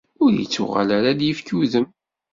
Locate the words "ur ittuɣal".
0.23-0.89